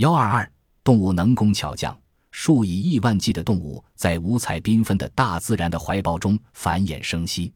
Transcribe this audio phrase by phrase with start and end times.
[0.00, 0.50] 幺二二，
[0.82, 1.94] 动物能工巧匠，
[2.30, 7.52] 数以亿万计的动物在五彩缤纷的大自然的怀抱中繁衍生息。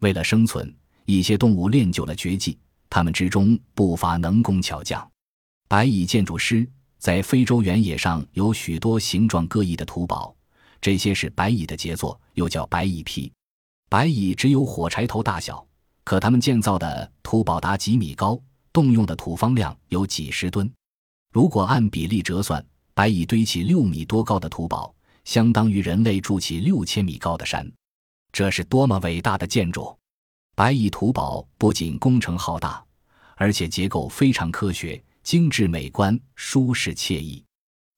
[0.00, 0.70] 为了生存，
[1.06, 2.58] 一些动物练就了绝技，
[2.90, 5.10] 它们之中不乏能工巧匠。
[5.66, 10.36] 白蚁建筑师在非洲原野上有许多形状各异的土堡，
[10.82, 13.32] 这些是白蚁的杰作，又叫白蚁皮。
[13.88, 15.66] 白蚁只有火柴头大小，
[16.04, 18.38] 可它们建造的土堡达几米高，
[18.74, 20.70] 动用的土方量有几十吨。
[21.30, 27.70] 如果按比例折算，白蚁堆起六米多高的土堡，相当于人类筑起六千米高的山。
[28.32, 29.96] 这是多么伟大的建筑！
[30.56, 32.82] 白蚁土堡不仅工程浩大，
[33.36, 37.44] 而且结构非常科学、精致美观、舒适惬意。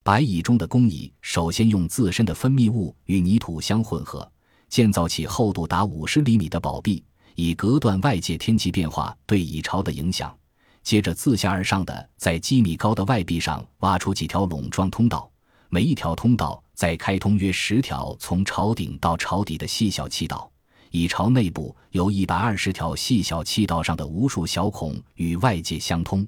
[0.03, 4.31] 白蚁中的工蚁首先用自身的分泌物与泥土相混合。
[4.69, 7.05] 建造起厚度达五十厘米的堡壁，
[7.35, 10.33] 以隔断外界天气变化对蚁巢的影响。
[10.83, 15.31] 接着自下而上的在几米高的外壁上挖出几条垄状通道，
[15.69, 20.51] 每一条通道再开通约十条从巢顶到巢底的细小气道。
[20.91, 26.27] 蚁巢内部有一百二十条细小气道上的无数小孔与外界相通。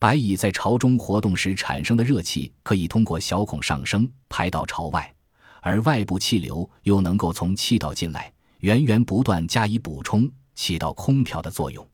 [0.00, 5.14] 白蚁在巢中活动时产生的热气可以通过小孔上升，排到巢外。
[5.60, 11.86] 而外部气流又能够从气道进来，源源不断加以补充，起到空调的作用。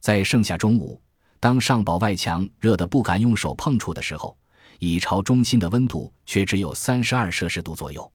[0.00, 1.00] 在盛夏中午，
[1.44, 4.34] 当上堡外墙热得不敢用手碰触的时候，
[4.78, 8.10] 蚁巢中心的温度却只有三十二摄氏度左右。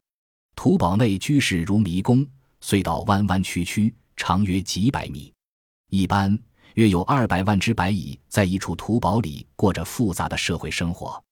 [0.56, 2.26] 土堡内居室如迷宫，
[2.60, 5.32] 隧道弯弯曲曲，长约几百米。
[5.92, 6.36] 一般
[6.74, 11.24] 约有二百万只白蚁在一处土堡里过着复杂的社会生活。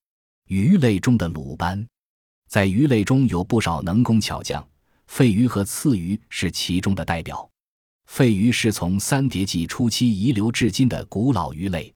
[0.50, 1.84] 鱼类中的鲁班。
[2.48, 4.64] 在鱼类中有不少能工巧匠，
[5.08, 7.50] 肺鱼和刺鱼是其中的代表。
[8.08, 11.94] 肺鱼是从三叠纪初期遗留至今的古老鱼类，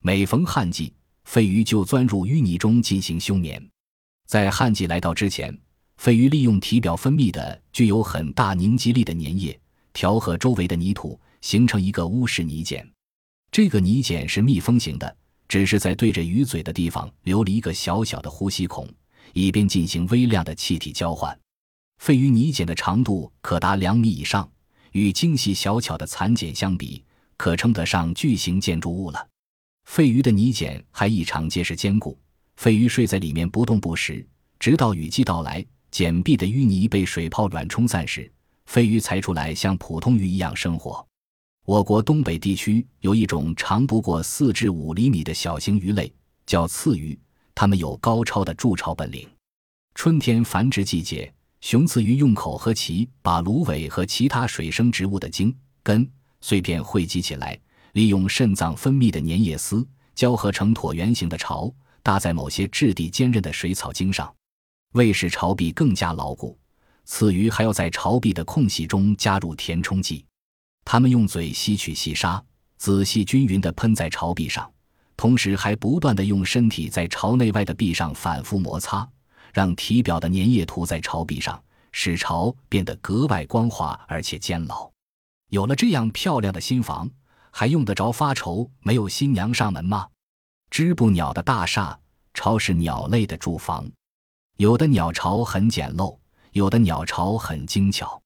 [0.00, 3.62] 每逢旱季，肺鱼就钻入淤泥中进行休眠。
[4.26, 5.56] 在旱季来到之前，
[5.96, 9.60] 肺鱼利用体表分泌的具有很大凝集力的粘液，
[9.92, 12.88] 调和周围的泥土，形成一个乌式泥茧。
[13.50, 15.16] 这个泥茧是密封型的，
[15.48, 18.88] 只是在对着鱼嘴的地方留了一个小小的呼吸孔。
[19.34, 21.38] 以便进行微量的气体交换。
[21.98, 24.50] 肺鱼泥茧的长度可达两米以上，
[24.92, 27.04] 与精细小巧的蚕茧相比，
[27.36, 29.28] 可称得上巨型建筑物了。
[29.84, 32.18] 肺鱼的泥茧还异常结实坚固，
[32.56, 34.26] 肺鱼睡在里面不动不食，
[34.58, 38.30] 直到雨季到来，茧壁的淤泥被水泡软冲散时，
[38.66, 41.06] 肺鱼才出来像普通鱼一样生活。
[41.64, 46.12] 我国东北地区有一种长不过四至五厘米的小型鱼类，
[46.46, 47.18] 叫刺鱼。
[47.54, 49.28] 它们有高超的筑巢本领。
[49.94, 56.08] 春天繁殖季节，雄雌鱼用口和鳍把芦苇和其他水生植物的茎、根、
[56.40, 57.58] 碎片汇集起来，
[57.92, 64.32] 利用肾脏分泌的粘液丝交合成椭圆形的巢，搭在某些质地坚韧的水草茎上。
[64.92, 66.58] 为使巢壁更加牢固，
[67.04, 70.24] 雌鱼还要在巢壁的空隙中加入填充剂。
[70.84, 72.42] 它们用嘴吸取细沙，
[72.78, 74.70] 仔细均匀地喷在巢壁上。
[75.16, 79.06] 同时还不断的用身体在巢内外的壁上反复摩擦，
[79.52, 84.90] 让体表的粘液涂在巢壁上，使巢变得格外光滑而且坚牢。
[85.50, 87.10] 有了这样漂亮的新房，
[87.50, 90.06] 还用得着发愁没有新娘上门吗？
[90.70, 91.98] 织布鸟的大厦
[92.34, 93.90] 巢是鸟类的住房，
[94.56, 96.18] 有的鸟巢很简陋，
[96.52, 98.20] 有的鸟巢很精巧。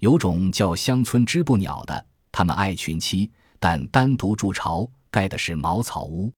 [0.00, 3.28] 有种叫乡村织布鸟的，它们爱群栖，
[3.58, 4.88] 但单独筑巢。
[5.10, 6.30] 盖的是茅草屋，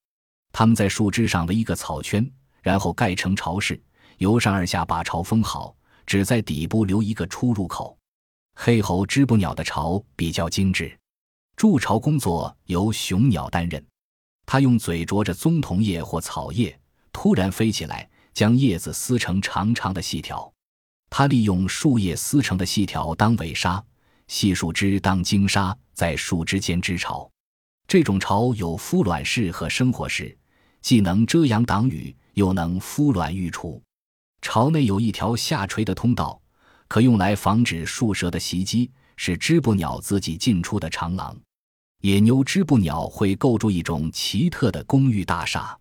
[0.52, 2.24] 他们在树枝上围一个草圈，
[2.62, 3.82] 然后盖成巢室，
[4.20, 7.96] 由上而下把巢封好，只在底部留一个出入口。
[8.54, 10.94] 黑喉织布鸟的巢比较精致，
[11.56, 13.82] 筑巢工作由雄鸟担任，
[14.44, 16.78] 它用嘴啄着棕桐叶或草叶，
[17.10, 20.52] 突然飞起来，将叶子撕成长长的细条。
[21.08, 23.82] 它利用树叶撕成的细条当尾纱，
[24.28, 27.26] 细树枝当茎纱，在树枝间织巢。
[27.88, 30.36] 这种巢有孵卵室和生活室，
[30.82, 33.82] 既能遮阳挡雨，又能孵卵育雏。
[34.42, 36.40] 巢内有一条下垂的通道，
[36.88, 41.36] 可用来防止树蛇的袭击，是织布鸟自己进出的长廊。
[42.02, 45.78] 野牛织布鸟会构筑一种奇特的公寓大厦，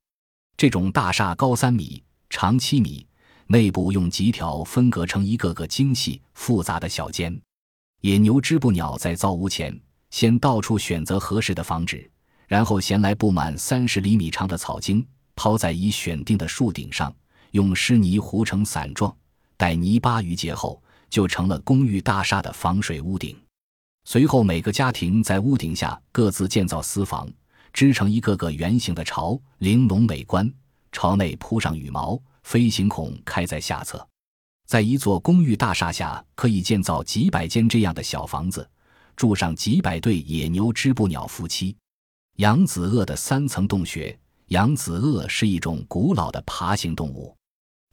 [0.57, 3.07] 这种大厦高三米，长七米，
[3.47, 7.39] 内部用棘条分隔成一个个精细复杂的小间。
[8.01, 9.79] 野牛织布鸟在造屋前。
[10.11, 12.09] 先到处选择合适的房址，
[12.47, 17.15] 然后衔来不满三十厘米长的草茎，抛在已选定的树顶上，
[17.51, 19.15] 用湿泥糊成伞状，
[19.57, 23.35] 待泥巴淤结后，就成了公寓大厦的防水屋顶。
[24.05, 27.29] 随后，每个家庭在屋顶下各自建造私房，
[27.73, 30.51] 织成一个个圆形的巢，玲珑美观。
[30.91, 34.07] 巢内铺上羽毛，飞行孔开在下侧。
[34.65, 38.67] 在一座公寓大厦下，可以建造几百间这样的小房子，
[39.15, 41.75] 住上几百对野牛织布鸟夫妻。
[42.37, 44.17] 扬子鳄的三层洞穴。
[44.47, 47.37] 扬子鳄是一种古老的爬行动物，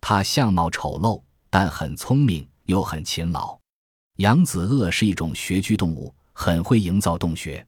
[0.09, 1.21] 它相貌丑陋，
[1.51, 3.59] 但很聪明又很勤劳。
[4.19, 7.67] 扬子鳄是一种穴居动物，很会营造洞穴。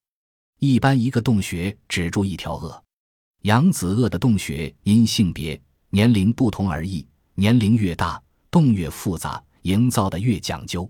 [0.60, 2.80] 一般一个洞穴只住一条鳄。
[3.42, 7.04] 扬子鳄的洞穴因性别、年龄不同而异，
[7.34, 10.88] 年龄越大，洞越复杂，营造的越讲究。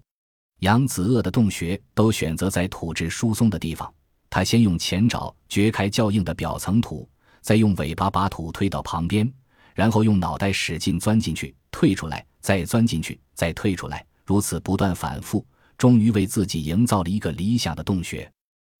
[0.58, 3.90] 扬子鳄的洞穴都选择在土质疏松的地方，
[4.28, 7.08] 它先用前爪掘开较硬的表层土。
[7.40, 9.32] 再用尾巴把土推到旁边，
[9.78, 15.46] 然后用脑袋使劲钻进去，退出来，再钻进去，再退出来，如此不断反复，
[15.76, 18.28] 终于为自己营造了一个理想的洞穴。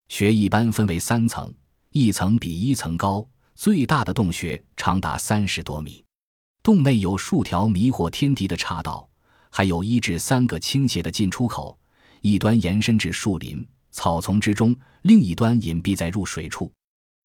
[0.08, 1.54] 穴一般分为三层，
[1.92, 3.24] 一层比一层高，
[3.54, 6.04] 最大的洞穴长达三十多米。
[6.64, 9.08] 洞内有数条迷惑天敌的岔道，
[9.50, 11.78] 还有一至三个倾斜的进出口，
[12.22, 16.72] 一端延伸至树林、草丛之中，另一端隐蔽在入水处。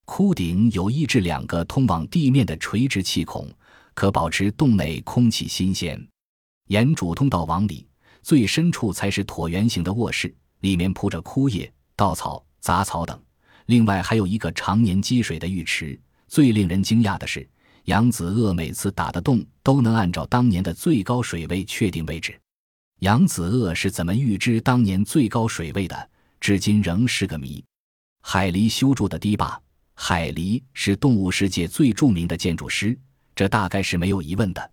[0.05, 3.49] 窟顶有一至两个通往地面的垂直气孔，
[3.93, 6.01] 可保持洞内空气新鲜。
[6.67, 7.87] 沿主通道往里，
[8.21, 13.21] 最深处才是椭圆形的卧室，里面铺着枯叶、稻草、杂草等。
[13.67, 15.99] 另外还有一个常年积水的浴池。
[16.27, 17.47] 最令人惊讶的是，
[17.85, 22.39] 扬子鳄每次打的洞都能按照当年的最高水位确定位置。
[23.01, 26.09] 扬子鳄是怎么预知当年最高水位的，
[26.39, 27.63] 至今仍是个谜。
[28.21, 29.61] 海狸修筑的堤坝。
[29.95, 32.97] 海狸是动物世界最著名的建筑师，
[33.35, 34.71] 这大概是没有疑问的。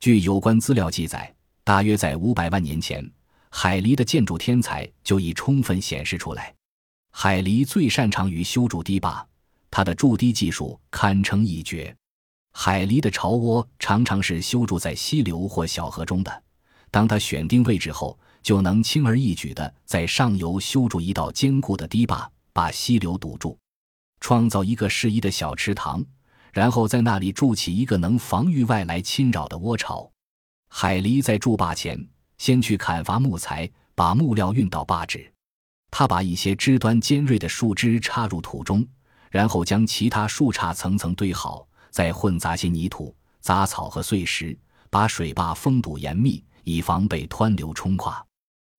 [0.00, 3.08] 据有关资料记载，大约在五百万年前，
[3.50, 6.54] 海狸的建筑天才就已充分显示出来。
[7.10, 9.26] 海狸最擅长于修筑堤坝，
[9.70, 11.94] 它的筑堤技术堪称一绝。
[12.52, 16.42] 海狸的巢窝常常是修筑在溪流或小河中的，
[16.90, 23.58] 当它选定位置后，就能轻而易举地在上游修筑一道坚固的堤坝，把溪流堵住。
[24.20, 26.04] 创造一个适宜的小池塘，
[26.54, 30.08] 然后在那里筑起一个能防御外来侵扰的窝巢。
[30.68, 31.98] 海狸在筑坝前，
[32.38, 35.28] 先去砍伐木材，把木料运到坝址。
[35.90, 38.86] 他把一些枝端尖锐的树枝插入土中，
[39.30, 44.56] 然后将其他树杈层层堆好，再混杂些泥土、杂草和碎石，
[44.90, 48.24] 把水坝封堵严密，以防被湍流冲垮。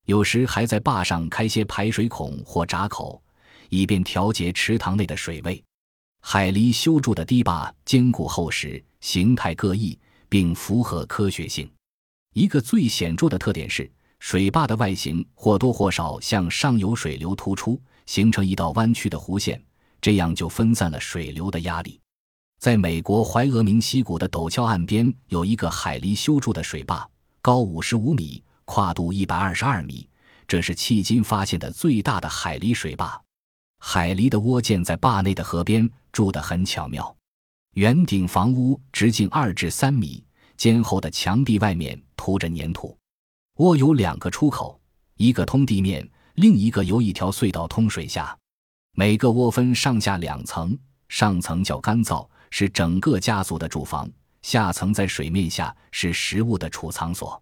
[0.06, 3.22] 有时还在坝上开些排水孔或闸口。
[3.70, 5.62] 以便调节池塘内的水位。
[6.28, 9.96] 海狸修筑的堤坝坚固厚实，形态各异，
[10.28, 11.70] 并符合科学性。
[12.34, 13.88] 一个最显著的特点是，
[14.18, 19.64] 水坝的外形或多或少向上游水流突出，形成一道弯曲的弧线，
[20.02, 22.02] 这样就分散了水流的压力。
[22.60, 27.08] 在美国怀俄明溪谷的陡峭岸边，有一个海狸修筑的水坝，
[27.40, 30.10] 高五十五米，跨度一百二十二米，
[30.48, 33.22] 这是迄今发现的最大的海狸水坝。
[33.88, 37.16] 海狸的窝建在坝内的河边，筑得很巧妙。
[37.76, 40.24] 圆顶房屋直径二至三米，
[40.58, 42.98] 坚厚的墙壁外面涂着粘土。
[43.58, 44.82] 窝有两个出口，
[45.18, 48.36] 一个通地面，另一个由一条隧道通水下。
[48.94, 50.76] 每个窝分上下两层，
[51.08, 54.10] 上层较干燥，是整个家族的住房；
[54.42, 57.40] 下层在水面下，是食物的储藏所。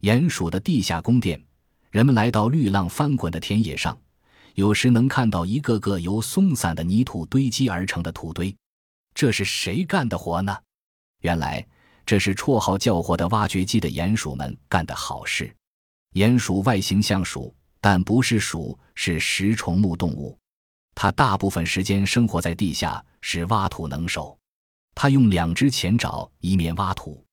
[0.00, 1.44] 鼹鼠的地下宫殿，
[1.90, 3.96] 人们来到绿浪翻滚的田野上。
[4.54, 8.56] 有时能看到一个个由松散的泥土堆积而成的土堆，
[9.12, 10.56] 这是谁干的活呢？
[11.22, 11.66] 原来
[12.06, 15.52] 这是绰号叫活的挖掘机的鼹鼠们干的好事。
[16.12, 20.38] 鼹鼠外形像鼠，但不是鼠，是食虫目动物。
[20.94, 24.38] 它大部分时间生活在地下，是挖土能手。
[24.94, 27.24] 它用两只前爪，一面挖土，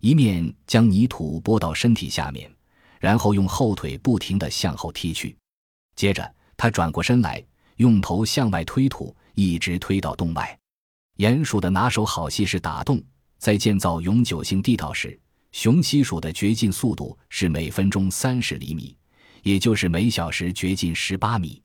[0.00, 2.54] 一面将泥土拨到身体下面，
[3.00, 5.34] 然后用后腿不停地向后踢去，
[5.96, 6.34] 接着。
[6.58, 7.42] 他转过身来，
[7.76, 10.58] 用头向外推土，一直推到洞外。
[11.18, 13.02] 鼹鼠的拿手好戏是打洞。
[13.38, 15.16] 在建造永久性地道时，
[15.52, 18.96] 雄犀鼠的掘进速度是每分钟三十厘米，
[19.44, 21.62] 也就是每小时掘进十八米。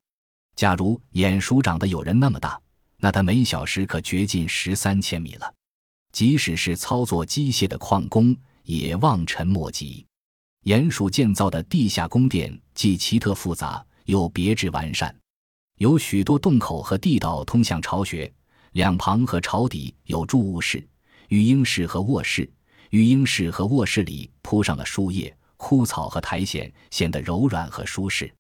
[0.56, 2.62] 假如鼹鼠长得有人那么大，
[2.98, 5.52] 那它每小时可掘进十三千米了。
[6.12, 10.06] 即使是操作机械的矿工，也望尘莫及。
[10.66, 13.84] 鼹鼠建造的地下宫殿既奇特复杂。
[14.06, 15.16] 又别致完善，
[15.78, 18.32] 有许多洞口和地道通向巢穴，
[18.74, 20.86] 两旁和巢底有筑物室、
[21.30, 22.50] 育婴室和卧室。
[22.90, 28.32] 育婴室和卧室里铺上了树叶、枯草和苔藓，显得柔软和舒适。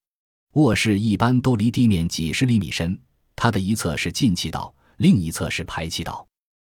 [0.53, 2.95] 卧室一般都离地面几十厘米深，
[3.35, 6.27] 它的一侧是进气道，另一侧是排气道。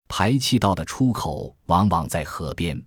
[0.07, 2.83] 排气道的出口往往在河边，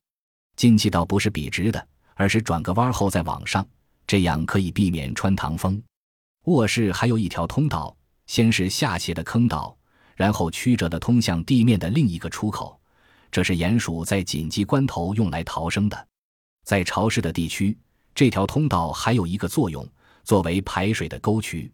[0.56, 3.64] 进气道不是笔直的，而是转个弯后再往上，
[4.08, 5.80] 这样可以避免穿堂风。
[6.44, 7.94] 卧室还有一条通道，
[8.26, 9.76] 先是下斜的坑道，
[10.16, 12.80] 然后曲折的通向地面的另一个出口，
[13.30, 16.08] 这是鼹鼠在紧急关头用来逃生的。
[16.64, 17.76] 在潮湿的地区，
[18.14, 19.86] 这条通道还有一个作用，
[20.24, 21.70] 作为排水的沟渠。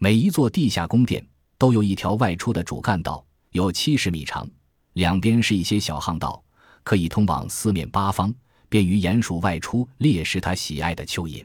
[0.00, 1.26] 每一座地下宫殿
[1.58, 4.48] 都有一条外出的主干道，有七十米长，
[4.94, 6.42] 两边是一些小巷道，
[6.82, 8.34] 可以通往四面八方，
[8.70, 11.44] 便于鼹鼠外出猎食它喜爱的蚯蚓。